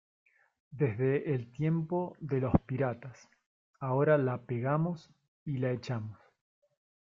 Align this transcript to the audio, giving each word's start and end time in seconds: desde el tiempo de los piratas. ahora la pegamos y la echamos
desde 0.71 1.35
el 1.35 1.51
tiempo 1.51 2.17
de 2.19 2.39
los 2.39 2.53
piratas. 2.65 3.29
ahora 3.79 4.17
la 4.17 4.41
pegamos 4.47 5.11
y 5.45 5.57
la 5.59 5.69
echamos 5.73 6.17